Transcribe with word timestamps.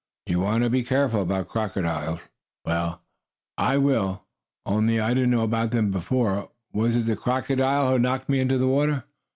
You 0.25 0.39
want 0.39 0.63
to 0.63 0.69
be 0.71 0.81
careful 0.81 1.21
about 1.21 1.49
crocodiles." 1.49 2.27
"Well, 2.65 3.03
I 3.55 3.77
will," 3.77 3.87
said 4.65 4.71
Nero. 4.71 4.77
"Only 4.77 4.99
I 4.99 5.13
didn't 5.13 5.29
know 5.29 5.43
about 5.43 5.69
them 5.69 5.91
before. 5.91 6.49
Was 6.73 6.95
it 6.97 7.05
the 7.05 7.15
crocodile 7.15 7.91
who 7.91 7.99
knocked 7.99 8.27
me 8.27 8.39
into 8.39 8.57
the 8.57 8.67
water?" 8.67 9.03